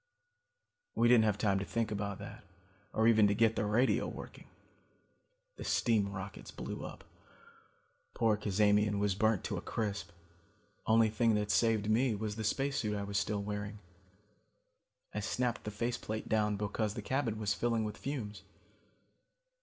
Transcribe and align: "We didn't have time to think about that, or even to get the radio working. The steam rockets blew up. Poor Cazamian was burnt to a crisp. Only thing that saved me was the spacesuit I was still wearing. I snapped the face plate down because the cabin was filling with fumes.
"We 0.95 1.07
didn't 1.07 1.25
have 1.25 1.37
time 1.37 1.59
to 1.59 1.63
think 1.65 1.91
about 1.91 2.17
that, 2.17 2.43
or 2.91 3.07
even 3.07 3.27
to 3.27 3.35
get 3.35 3.55
the 3.55 3.67
radio 3.67 4.07
working. 4.07 4.47
The 5.57 5.63
steam 5.63 6.11
rockets 6.11 6.49
blew 6.49 6.83
up. 6.83 7.03
Poor 8.15 8.35
Cazamian 8.35 8.97
was 8.97 9.13
burnt 9.13 9.43
to 9.43 9.57
a 9.57 9.61
crisp. 9.61 10.09
Only 10.87 11.11
thing 11.11 11.35
that 11.35 11.51
saved 11.51 11.87
me 11.87 12.15
was 12.15 12.35
the 12.35 12.43
spacesuit 12.43 12.95
I 12.97 13.03
was 13.03 13.19
still 13.19 13.43
wearing. 13.43 13.77
I 15.13 15.19
snapped 15.19 15.65
the 15.65 15.69
face 15.69 15.99
plate 15.99 16.27
down 16.27 16.57
because 16.57 16.95
the 16.95 17.03
cabin 17.03 17.37
was 17.37 17.53
filling 17.53 17.83
with 17.83 17.95
fumes. 17.95 18.41